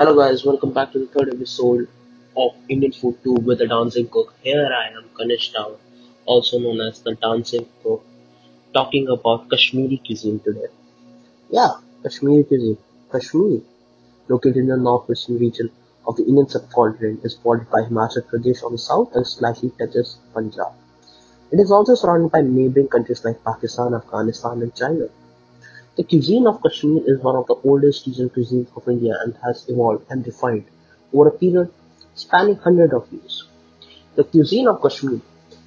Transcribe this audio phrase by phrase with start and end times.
[0.00, 1.86] Hello guys, welcome back to the third episode
[2.34, 4.32] of Indian Food 2 with the Dancing Cook.
[4.42, 5.54] Here I am, Kanish
[6.24, 8.02] also known as the Dancing Cook,
[8.72, 10.68] talking about Kashmiri cuisine today.
[11.50, 12.78] Yeah, Kashmiri cuisine.
[13.12, 13.60] Kashmir,
[14.28, 15.70] located in the northwestern region
[16.06, 20.16] of the Indian subcontinent, is bordered by Himachal Pradesh on the south and slightly touches
[20.32, 20.72] Punjab.
[21.52, 25.08] It is also surrounded by neighboring countries like Pakistan, Afghanistan and China.
[25.96, 29.68] The cuisine of Kashmir is one of the oldest regional cuisines of India and has
[29.68, 30.64] evolved and refined
[31.12, 31.72] over a period
[32.14, 33.48] spanning hundreds of years.
[34.14, 35.20] The cuisine of Kashmir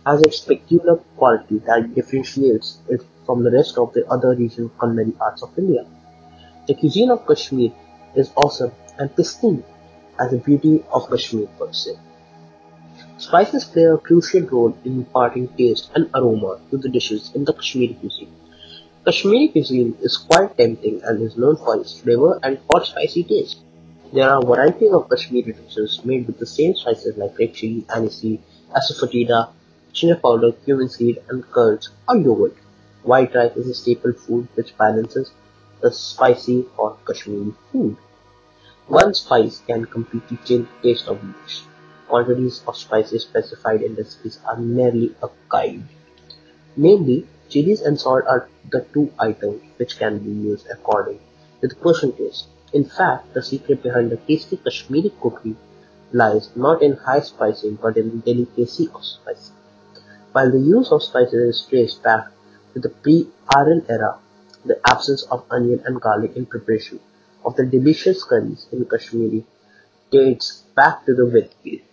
[0.05, 5.13] has its peculiar quality that differentiates it from the rest of the other regional culinary
[5.19, 5.85] arts of India.
[6.67, 7.71] The cuisine of Kashmir
[8.15, 9.63] is awesome and pristine
[10.17, 11.97] as the beauty of Kashmir per se.
[13.17, 17.53] Spices play a crucial role in imparting taste and aroma to the dishes in the
[17.53, 18.33] Kashmiri cuisine.
[19.05, 23.57] Kashmiri cuisine is quite tempting and is known for its flavor and hot spicy taste.
[24.13, 28.39] There are varieties of Kashmiri dishes made with the same spices like red chili, aniseed,
[28.73, 29.49] asafoetida,
[29.91, 32.55] ginger powder, cumin seed, and curds or yogurt.
[33.01, 35.31] White rice is a staple food which balances
[35.81, 37.97] the spicy hot Kashmiri food.
[38.87, 41.63] One spice can completely change the taste of the dish.
[42.07, 45.83] Quantities of spices specified in recipes are merely a guide.
[46.77, 51.19] Namely, chilies and salt are the two items which can be used according
[51.61, 52.47] to the person's taste.
[52.73, 55.55] In fact, the secret behind the tasty Kashmiri cookery
[56.11, 59.55] lies not in high spicing but in the delicacy of spicing.
[60.31, 62.29] While the use of spices is traced back
[62.73, 64.17] to the pre-Aryan era,
[64.65, 66.99] the absence of onion and garlic in preparation
[67.45, 69.45] of the delicious curries in Kashmiri
[70.09, 71.85] dates back to the Ved period.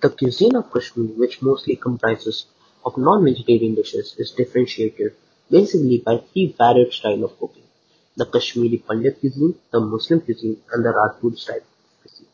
[0.00, 2.46] The cuisine of Kashmir, which mostly comprises
[2.84, 5.14] of non-vegetarian dishes, is differentiated
[5.50, 7.64] basically by three varied styles of cooking:
[8.16, 11.66] the Kashmiri Pandit cuisine, the Muslim cuisine, and the Rajput style
[12.00, 12.26] cuisine.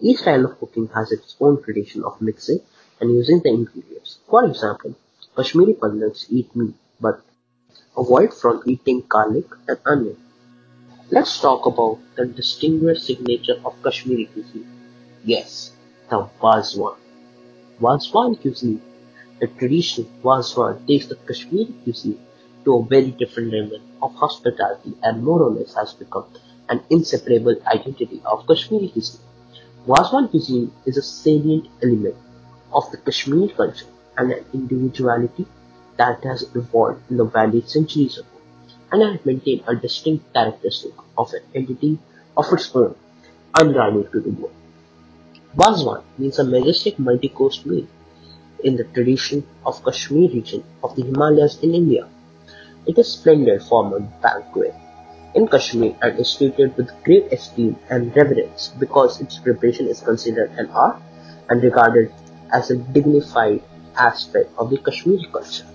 [0.00, 2.60] Each style of cooking has its own tradition of mixing
[3.00, 4.18] and using the ingredients.
[4.28, 4.94] For example,
[5.36, 7.20] Kashmiri Pandits eat meat but
[7.96, 10.16] avoid from eating garlic and onion.
[11.10, 14.66] Let's talk about the distinguished signature of Kashmiri cuisine.
[15.24, 15.72] Yes,
[16.08, 16.96] the Wazwan.
[17.80, 18.80] Wazwan cuisine,
[19.40, 22.18] the traditional Wazwan takes the Kashmiri cuisine
[22.64, 26.24] to a very different level of hospitality and more or less has become
[26.68, 29.20] an inseparable identity of Kashmiri cuisine.
[29.86, 32.16] Wazwan cuisine is a salient element
[32.72, 33.86] of the Kashmiri culture
[34.16, 35.46] and an individuality
[35.96, 38.28] that has evolved in the valley centuries ago
[38.92, 41.98] and has maintained a distinct characteristic of an entity
[42.36, 42.94] of its own,
[43.60, 44.54] unrivaled to the world.
[45.56, 47.86] Wazwan means a majestic multi-course meal
[48.64, 52.08] in the tradition of Kashmir region of the Himalayas in India.
[52.86, 54.74] It is splendid form of banquet
[55.34, 60.50] in Kashmir and is treated with great esteem and reverence because its preparation is considered
[60.58, 61.00] an art
[61.48, 62.12] and regarded
[62.52, 63.62] as a dignified
[63.96, 65.66] aspect of the Kashmiri culture.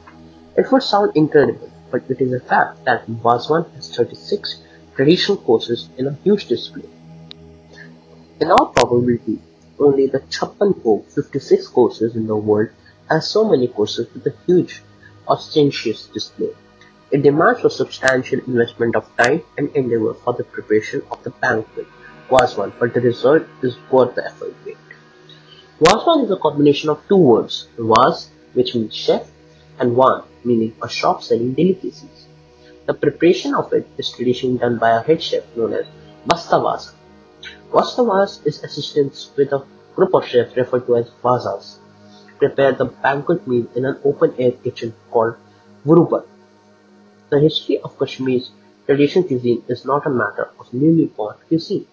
[0.58, 4.62] It would sound incredible, but it is a fact that Wazwan has 36
[4.96, 6.90] traditional courses in a huge display.
[8.42, 9.40] In all probability,
[9.80, 12.70] only the Chappan Bhog, 56 courses in the world,
[13.10, 14.84] has so many courses with a huge,
[15.28, 16.50] ostentatious display.
[17.12, 21.88] It demands a substantial investment of time and endeavor for the preparation of the banquet
[22.30, 24.54] Wazwan, but the result is worth the effort.
[25.80, 29.32] Wazwan is a combination of two words, "was", which means chef,
[29.80, 32.28] and "wan", meaning a shop selling delicacies.
[32.86, 35.86] The preparation of it is traditionally done by a head chef known as
[36.28, 36.92] Bastawaz.
[37.72, 39.64] Bastawaz is assistants with a
[39.96, 41.78] group of chefs referred to as Vazas
[42.40, 45.36] prepare the banquet meal in an open-air kitchen called
[45.86, 46.26] Vurubar.
[47.30, 48.50] The history of Kashmir's
[48.88, 51.86] traditional cuisine is not a matter of newly born cuisine,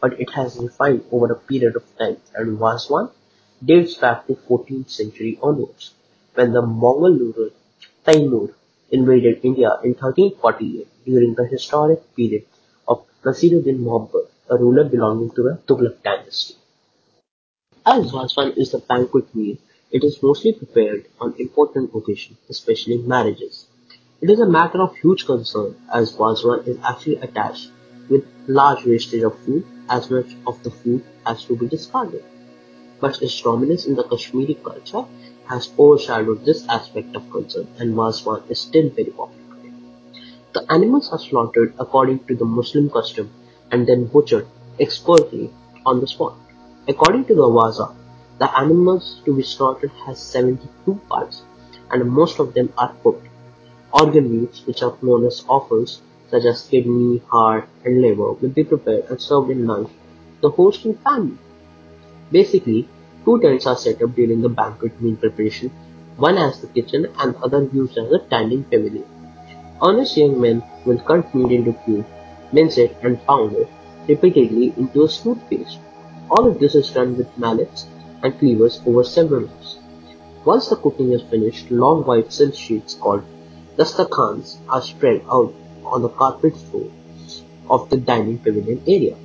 [0.00, 3.12] but it has refined over a period of time and Wazwan
[3.64, 5.94] dates back to 14th century onwards,
[6.34, 7.50] when the Mongol ruler
[8.04, 8.52] Taimur
[8.90, 12.46] invaded India in 1348 during the historic period
[12.88, 16.56] of Nasiruddin Muhammad, a ruler belonging to the Tughlaq dynasty.
[17.86, 19.56] As Wazwan is a banquet meal,
[19.90, 23.66] it is mostly prepared on important occasions, especially marriages.
[24.20, 27.70] It is a matter of huge concern as Wazwan is actually attached
[28.08, 32.24] with large wastage of food as much of the food has to be discarded
[33.00, 35.04] but its dominance in the Kashmiri culture
[35.46, 39.40] has overshadowed this aspect of concern and Wazwan is still very popular.
[40.52, 43.30] The animals are slaughtered according to the Muslim custom
[43.70, 44.46] and then butchered
[44.78, 45.50] expertly
[45.86, 46.34] on the spot.
[46.88, 47.94] According to the Waza,
[48.38, 51.42] the animals to be slaughtered has 72 parts
[51.90, 53.26] and most of them are cooked.
[53.92, 56.00] Organ meats, which are known as offals,
[56.30, 59.90] such as kidney, heart, and liver, will be prepared and served in lunch
[60.40, 61.36] the host and family.
[62.32, 62.88] Basically,
[63.24, 65.70] two tents are set up during the banquet meal preparation,
[66.16, 69.04] one as the kitchen and the other used as a dining pavilion.
[69.80, 72.08] Honest young men will cut meat into cubes,
[72.52, 73.68] mince it and pound it
[74.08, 75.78] repeatedly into a smooth paste.
[76.30, 77.86] All of this is done with mallets
[78.22, 79.78] and cleavers over several hours.
[80.44, 83.22] Once the cooking is finished, long white silk sheets called
[83.76, 85.54] dastarkhans are spread out
[85.84, 86.90] on the carpet floor
[87.68, 89.16] of the dining pavilion area.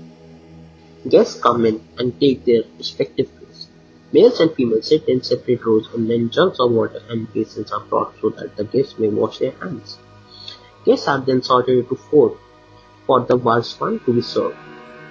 [1.07, 3.67] Guests come in and take their respective place.
[4.11, 7.81] Males and females sit in separate rows and then jugs of water and basins are
[7.81, 9.97] brought so that the guests may wash their hands.
[10.85, 12.37] Guests are then sorted into four
[13.05, 14.57] for the Wazwan to be served.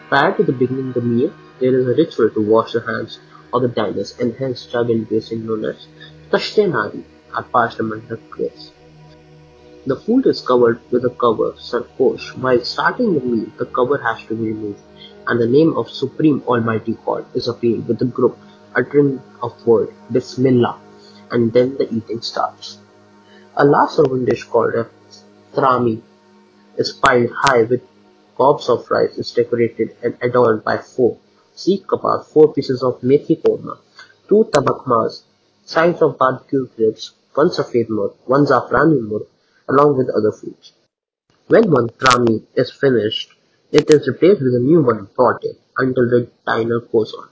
[0.09, 3.19] Prior to the beginning of the meal, there is a ritual to wash the hands
[3.53, 5.87] of the diners and hence and basin known as
[6.31, 7.05] tashtenari
[7.35, 8.73] are passed among the guests.
[9.87, 12.37] The food is covered with a cover (sarposh).
[12.39, 14.81] While starting the meal, the cover has to be removed,
[15.27, 18.37] and the name of Supreme Almighty God is appealed with the group
[18.75, 20.79] uttering a word "Bismillah",
[21.31, 22.79] and then the eating starts.
[23.57, 24.89] A last serving dish called a
[25.55, 26.01] "trami"
[26.77, 27.83] is piled high with
[28.37, 31.19] gobs of rice, is decorated and adorned by four
[31.57, 33.79] seekh kebabs, four pieces of methi korma,
[34.29, 35.23] two tabak mas,
[35.65, 39.29] sides of barbecue ribs, one safed murgh, one zafrani murgh,
[39.69, 40.73] along with other foods.
[41.47, 43.35] When one "trami" is finished,
[43.71, 47.29] it is replaced with a new one brought in, until the diner goes on.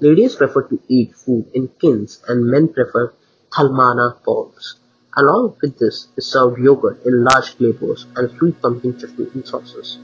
[0.00, 3.12] Ladies prefer to eat food in kins and men prefer
[3.52, 4.76] thalmana bowls.
[5.16, 9.98] Along with this is served yogurt in large clay pots and sweet pumpkin chutney in.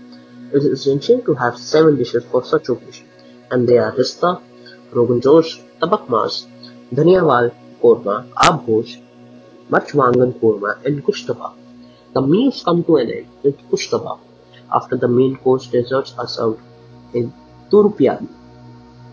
[0.53, 3.07] It is essential to have seven dishes for such occasion,
[3.51, 4.41] and they are rista,
[4.93, 6.47] rogan josh, tabak mas,
[6.93, 7.53] dhaniawal
[7.83, 8.99] korma, aab gosh,
[9.71, 11.53] Marchwangan korma, and gushtaba.
[12.15, 14.19] The meals come to an end with gushtaba.
[14.73, 16.61] After the main course, desserts are served
[17.13, 17.33] in
[17.71, 18.29] turupyali.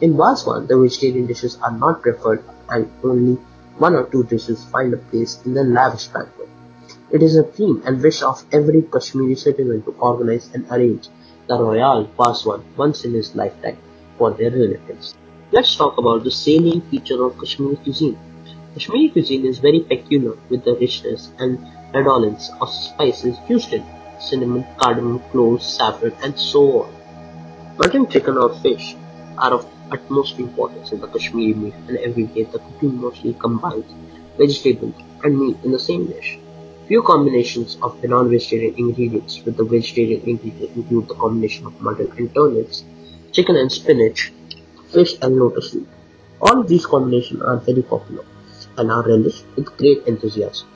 [0.01, 3.37] In Wazwan, the vegetarian dishes are not preferred and only
[3.83, 6.49] one or two dishes find a place in the lavish banquet.
[7.11, 11.09] It is a dream and wish of every Kashmiri citizen to organize and arrange
[11.47, 13.77] the Royal Wazwan once in his lifetime
[14.17, 15.15] for their relatives.
[15.51, 18.17] Let's talk about the salient feature of Kashmiri cuisine.
[18.75, 21.59] Kashmiri cuisine is very peculiar with the richness and
[21.93, 23.83] redolence of spices used in
[24.19, 26.93] cinnamon, cardamom, cloves, saffron, and so on.
[27.79, 28.95] Mutton, chicken, or fish
[29.37, 33.85] are of utmost importance in the Kashmiri meal, and every day the cooking mostly combines
[34.37, 36.39] vegetables and meat in the same dish.
[36.87, 42.11] Few combinations of the non-vegetarian ingredients with the vegetarian ingredients include the combination of mutton
[42.17, 42.83] and turnips,
[43.31, 44.31] chicken and spinach,
[44.91, 45.87] fish and lotus root.
[46.41, 48.25] All these combinations are very popular
[48.77, 50.67] and are relished with great enthusiasm.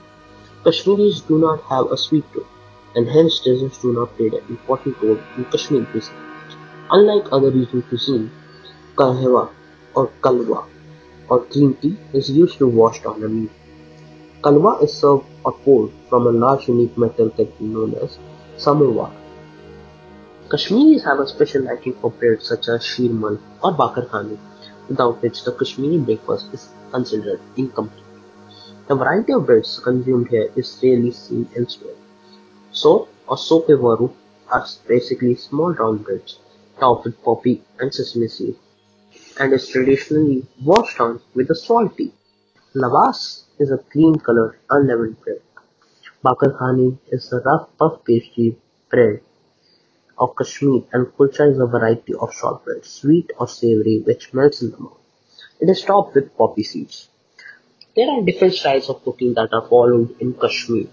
[0.64, 2.48] Kashmiris do not have a sweet tooth,
[2.96, 6.16] and hence desserts do not play an important role in Kashmiri cuisine.
[6.92, 8.32] Unlike other regional cuisine,
[9.00, 9.50] kahwa
[9.94, 10.66] or kalwa
[11.30, 13.50] or green tea is used to wash down a meal.
[14.42, 18.18] Kalwa is served or poured from a large unique metal kettle known as
[18.58, 19.12] samovar.
[20.50, 24.38] Kashmiris have a special liking for breads such as sheermal or bakar khani,
[24.88, 28.06] without which the Kashmiri breakfast is considered incomplete.
[28.88, 31.96] The variety of breads consumed here is rarely seen elsewhere.
[32.72, 34.12] So or sope varu
[34.50, 36.38] are basically small round breads
[36.80, 38.56] topped with poppy and sesame seed
[39.40, 42.12] and is traditionally washed down with a salt tea.
[42.76, 45.42] Lavash is a cream-colored, unleavened bread.
[46.24, 48.58] Bakar khani is a rough puff pastry
[48.90, 49.22] bread
[50.18, 54.72] of Kashmir and kulcha is a variety of shortbread, sweet or savory, which melts in
[54.72, 54.98] the mouth.
[55.60, 57.10] It is topped with poppy seeds.
[57.96, 60.88] There are different styles of cooking that are followed in Kashmir.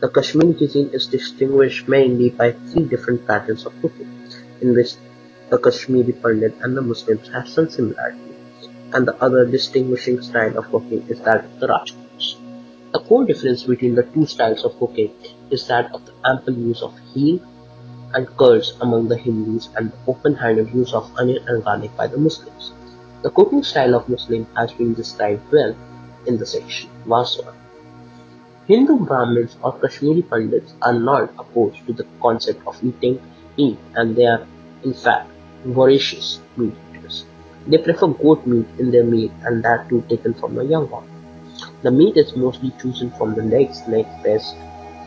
[0.00, 4.10] The Kashmiri cuisine is distinguished mainly by three different patterns of cooking,
[4.60, 4.94] in which
[5.50, 8.34] the Kashmiri Pandit and the Muslims have some similarity,
[8.92, 12.36] and the other distinguishing style of cooking is that of the Rajputs.
[12.92, 15.12] The core difference between the two styles of cooking
[15.50, 17.42] is that of the ample use of ghee
[18.14, 22.18] and curds among the Hindus and the open-handed use of onion and garlic by the
[22.18, 22.72] Muslims.
[23.22, 25.74] The cooking style of Muslim has been described well
[26.26, 27.54] in the section Wazwan.
[28.68, 33.20] Hindu Brahmins or Kashmiri Pandits are not opposed to the concept of eating
[33.58, 34.46] meat and they are,
[34.84, 35.28] in fact,
[35.64, 37.24] voracious meat eaters.
[37.66, 41.04] They prefer goat meat in their meal and that too taken from a young one.
[41.82, 44.56] The meat is mostly chosen from the legs, neck, breast,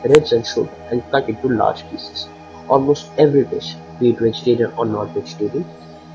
[0.04, 2.28] ribs and shoulder and cut into large pieces.
[2.68, 5.66] Almost every dish, be it vegetarian or non-vegetarian,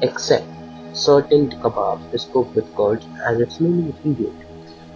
[0.03, 0.47] except
[0.93, 4.45] certain kebabs is cooked with curds as its main ingredient.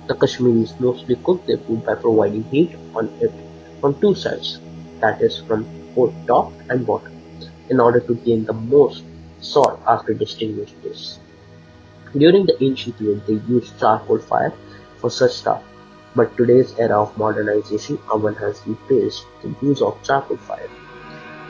[0.06, 3.32] The Kashmiris mostly cook their food by providing heat on it
[3.80, 4.60] from two sides,
[5.00, 7.12] that is from both top and bottom,
[7.68, 9.04] in order to gain the most
[9.42, 11.18] sought after distinguished dishes.
[12.16, 14.52] During the ancient period they used charcoal fire
[14.98, 15.62] for such stuff,
[16.14, 20.70] but today's era of modernization oven has replaced the use of charcoal fire.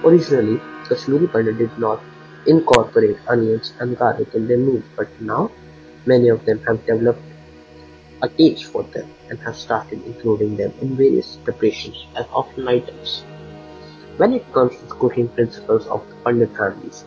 [0.05, 2.01] Originally, Kashmiri Pandit did not
[2.47, 5.51] incorporate onions and garlic in their meals, but now
[6.07, 7.23] many of them have developed
[8.23, 13.25] a taste for them and have started including them in various preparations as optional items.
[14.17, 17.05] When it comes to the cooking principles of the Pandit families,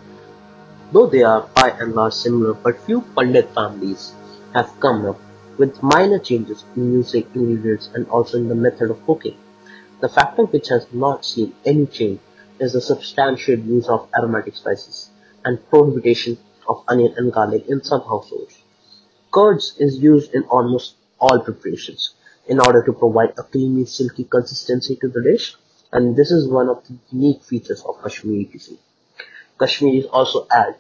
[0.92, 4.14] though they are by and large similar, but few Pandit families
[4.54, 5.20] have come up
[5.58, 9.38] with minor changes in using ingredients and also in the method of cooking.
[10.02, 12.20] The factor which has not seen any change
[12.60, 15.10] is the substantial use of aromatic spices
[15.44, 16.38] and prohibition
[16.68, 18.58] of onion and garlic in some households.
[19.32, 22.14] Curds is used in almost all preparations
[22.48, 25.56] in order to provide a creamy, silky consistency to the dish,
[25.92, 28.78] and this is one of the unique features of Kashmiri cuisine.
[29.60, 30.76] Kashmiris also add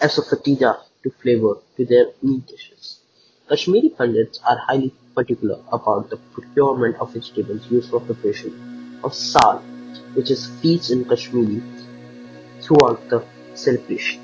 [0.00, 3.00] asafoetida to flavor to their meat dishes.
[3.48, 9.58] Kashmiri Pandits are highly particular about the procurement of vegetables used for preparation of sal,
[10.14, 11.62] which is feast in Kashmiri
[12.60, 14.22] throughout the celebration.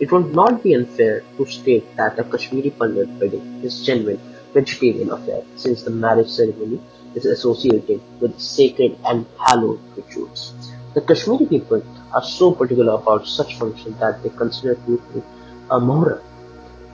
[0.00, 4.20] It would not be unfair to state that a Kashmiri Pandit wedding is genuine
[4.52, 6.80] vegetarian affair since the marriage ceremony
[7.14, 10.71] is associated with sacred and hallowed rituals.
[10.94, 11.82] The Kashmiri people
[12.12, 15.22] are so particular about such functions that they consider Tuesday
[15.70, 16.20] a Muhurrat,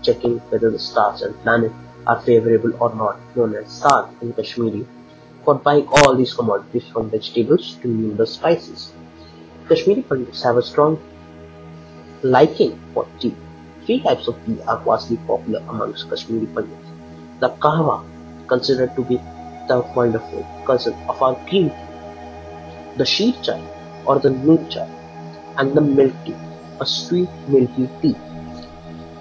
[0.03, 1.75] checking whether the stars and planets
[2.07, 4.87] are favorable or not, known as Saad in Kashmiri,
[5.45, 8.93] for buying all these commodities from vegetables to numerous spices.
[9.69, 11.01] Kashmiri Pandits have a strong
[12.23, 13.35] liking for tea.
[13.85, 16.89] Three types of tea are vastly popular amongst Kashmiri Pandits.
[17.41, 18.05] The kahwa,
[18.47, 19.17] considered to be
[19.67, 23.61] the wonderful cousin of our green tea, the sheer chai
[24.07, 24.69] or the noon
[25.59, 26.35] and the milk tea,
[26.81, 28.17] a sweet milky tea.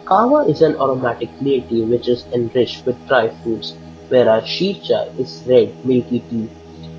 [0.05, 3.75] Kava is an aromatic tea which is enriched with dry fruits,
[4.09, 6.49] whereas sheer chai is red milky tea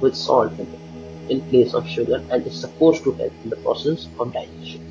[0.01, 0.79] with salt in it
[1.31, 4.83] in place of sugar and is supposed to help in the process of digestion.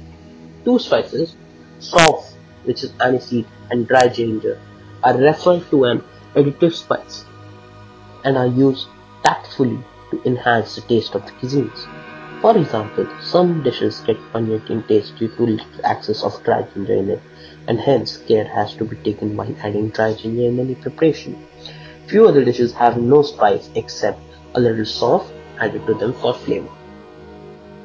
[0.63, 1.35] Two spices,
[1.79, 4.59] "sauf" which is aniseed and dry ginger,
[5.03, 6.03] are referred to an
[6.35, 7.25] additive spice
[8.23, 8.87] and are used
[9.23, 9.79] tactfully
[10.11, 11.87] to enhance the taste of the cuisines.
[12.41, 17.09] For example, some dishes get in taste due to little excess of dry ginger in
[17.09, 17.21] it,
[17.67, 21.35] and hence care has to be taken while adding dry ginger in any preparation.
[22.05, 24.19] Few other dishes have no spice except
[24.53, 26.69] a little sauf added to them for flavor.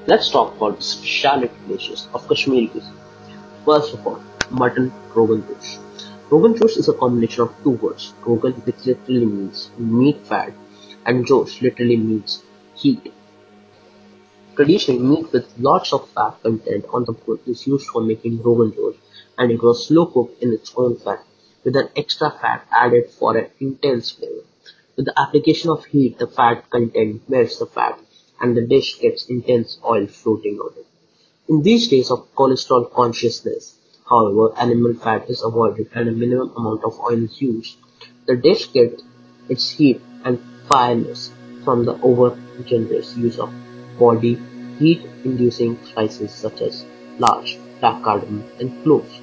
[0.07, 2.93] Let's talk about the dishes of Kashmiri cuisine.
[3.65, 5.79] First of all, mutton rogan josh.
[6.29, 10.53] Rogan josh is a combination of two words, rogan which literally means meat fat
[11.07, 12.43] and josh literally means
[12.75, 13.13] heat.
[14.55, 18.75] Traditionally, meat with lots of fat content on the bone is used for making rogan
[18.75, 18.97] josh
[19.39, 21.25] and it was slow cooked in its own fat,
[21.65, 24.45] with an extra fat added for an intense flavor.
[24.95, 27.99] With the application of heat, the fat content melts the fat
[28.43, 30.87] and the dish gets intense oil floating on it.
[31.49, 36.85] In these days of cholesterol consciousness, however, animal fat is avoided and a minimum amount
[36.85, 37.79] of oil is used.
[38.27, 39.03] The dish gets
[39.49, 40.39] its heat and
[40.71, 41.31] fireness
[41.65, 43.51] from the over-generous use of
[43.99, 44.41] body
[44.79, 46.85] heat-inducing spices such as
[47.19, 49.21] larch, black cardamom, and cloves.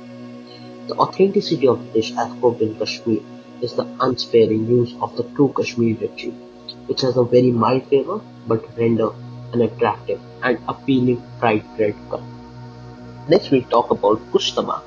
[0.87, 3.21] The authenticity of the dish as cooked in Kashmir
[3.61, 6.33] is the unsparing use of the true Kashmiri chili,
[6.87, 9.11] which has a very mild flavor but render
[9.53, 12.23] an attractive and appealing fried bread color.
[13.27, 14.81] Next we'll talk about Kushtaba.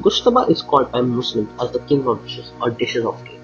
[0.00, 3.40] Kushtaba is called by Muslims as the king of dishes or dishes of king.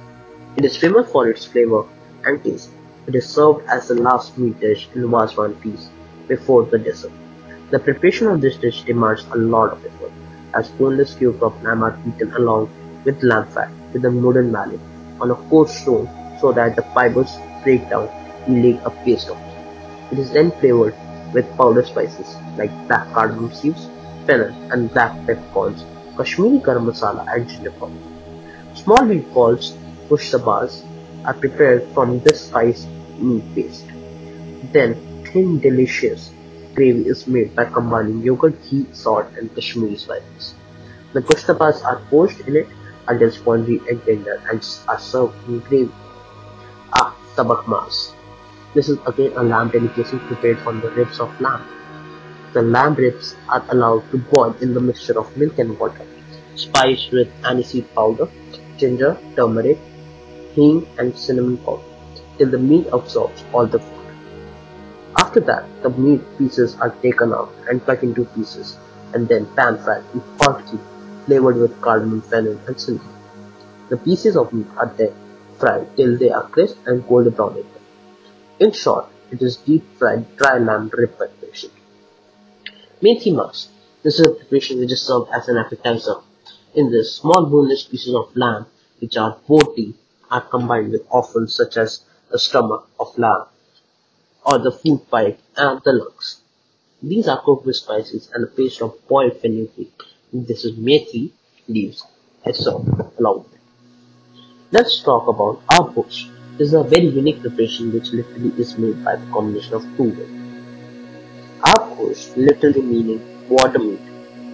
[0.57, 1.85] It is famous for its flavor
[2.25, 2.71] and taste.
[3.07, 5.91] It is served as the last meat dish in Wazwan feast
[6.29, 7.13] before the dessert.
[7.71, 10.13] The preparation of this dish demands a lot of effort,
[10.55, 12.71] as boneless cubes of lamb are beaten along
[13.05, 14.81] with lamb fat with a wooden mallet
[15.21, 16.09] on a coarse stone
[16.41, 18.09] so that the fibers break down,
[18.47, 19.57] yielding a paste of meat.
[20.13, 20.95] It is then flavored
[21.33, 23.89] with powdered spices like black cardamom seeds,
[24.27, 25.85] fennel, and black peppercorns,
[26.17, 27.95] Kashmiri garam masala, and ginger powder.
[28.75, 29.77] Small wheat balls
[30.09, 30.83] (kushtabas)
[31.25, 33.87] are prepared from this spiced meat paste.
[34.73, 36.33] Then thin delicious
[36.75, 40.55] gravy is made by combining yogurt, ghee, salt, and Kashmiri spices.
[41.13, 42.69] The kushtabas are poached in it
[43.09, 45.93] until spongy and tender and are served in gravy.
[46.95, 48.15] Ah, tabak mas.
[48.75, 51.67] This is again a lamb delicacy prepared from the ribs of lamb.
[52.53, 56.07] The lamb ribs are allowed to boil in the mixture of milk and water,
[56.55, 58.29] spiced with aniseed powder,
[58.77, 59.79] ginger, turmeric,
[60.55, 61.83] hing, and cinnamon powder,
[62.39, 64.15] till the meat absorbs all the food.
[65.19, 68.77] After that, the meat pieces are taken out and cut into pieces.
[69.15, 70.63] and then pan-fried in hot
[71.27, 73.15] flavored with cardamom, fennel, and cinnamon.
[73.89, 75.13] The pieces of meat are then
[75.59, 77.87] fried till they are crisp and golden brown in color.
[78.61, 81.71] In short, it is deep-fried dry lamb rib preparation.
[83.03, 83.69] Methi mas.
[84.03, 86.17] This is a preparation which is served as an appetizer.
[86.75, 88.67] In this, small boneless pieces of lamb,
[89.01, 89.95] which are boti,
[90.31, 93.47] are combined with offals such as the stomach of lamb
[94.47, 96.41] or the food pipe and the lungs.
[97.03, 100.03] These are cooked with spices and a paste of boiled fenugreek.
[100.33, 101.33] This is methi
[101.69, 102.05] leaves
[102.53, 103.61] served along with it.
[104.73, 106.31] Let's talk about aabgosh.
[106.57, 110.11] This is a very unique preparation which literally is made by the combination of two
[110.11, 110.31] words.
[111.61, 114.01] Aabgosh literally meaning water meat.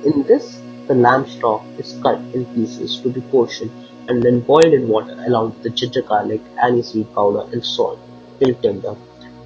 [0.05, 3.71] In this, the lamb stock is cut in pieces to be portioned
[4.09, 8.01] and then boiled in water along with the ginger garlic, aniseed powder and salt
[8.41, 8.97] till tender.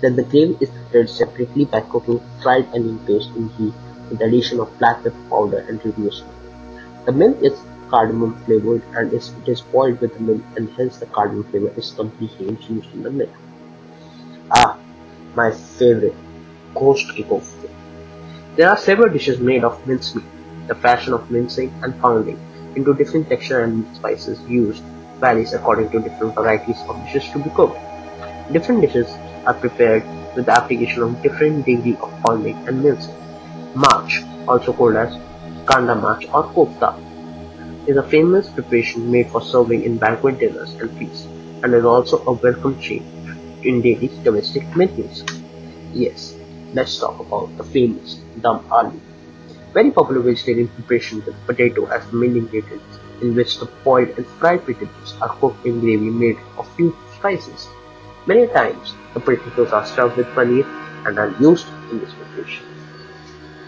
[0.01, 3.75] Then the gravy is prepared separately by cooking fried onion paste in ghee
[4.09, 6.39] with addition of black pepper powder and reduced milk.
[7.07, 10.99] The milk is cardamom flavored and is, it is boiled with the milk and hence
[10.99, 13.31] the cardamom flavor is completely infused in the milk.
[14.57, 14.79] Ah,
[15.35, 16.17] my favorite,
[16.75, 17.69] gosht kofte.
[18.57, 20.27] There are several dishes made of mincemeat.
[20.69, 22.41] The fashion of mincing and pounding
[22.75, 24.85] into different texture and spices used
[25.21, 27.81] varies according to different varieties of dishes to be cooked.
[28.53, 33.17] Different dishes are prepared with the application of different degree of pounding and mincing.
[33.75, 35.19] March, also called as
[35.67, 36.99] kanda march or kofta,
[37.87, 41.29] is a famous preparation made for serving in banquet dinners and feasts,
[41.63, 43.07] and is also a welcome change
[43.63, 45.25] in daily domestic menus.
[45.93, 46.39] Yes,
[46.73, 49.03] let's talk about the famous dum aloo.
[49.73, 52.83] Very popular vegetarian preparation with potato as the main ingredient,
[53.23, 57.69] in which the boiled and fried potatoes are cooked in gravy made of few spices.
[58.27, 60.67] Many times, the potatoes are stuffed with paneer
[61.07, 62.67] and are used in this preparation.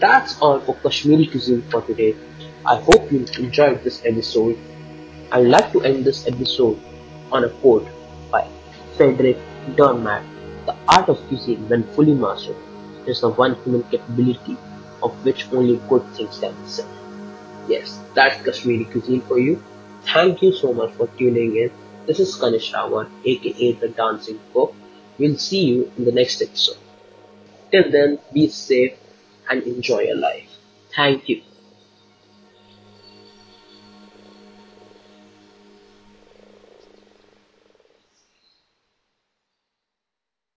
[0.01, 2.17] That's all for Kashmiri cuisine for today.
[2.65, 4.57] I hope you enjoyed this episode.
[5.31, 6.77] I'd like to end this episode
[7.31, 7.87] on a quote
[8.29, 8.45] by
[8.97, 9.37] Frederick
[9.77, 10.27] Dürrenmatt.
[10.65, 12.57] The art of cuisine, when fully mastered,
[13.07, 14.57] is the one human capability
[15.03, 16.87] of which only good things can be said.
[17.67, 19.61] Yes, that's Kashmiri cuisine for you.
[20.05, 21.71] Thank you so much for tuning in.
[22.07, 24.73] This is Kanish Rawat, aka the Dancing Cook.
[25.17, 26.77] We'll see you in the next episode.
[27.71, 28.93] Till then, be safe
[29.49, 30.49] and enjoy your life.
[30.95, 31.41] Thank you.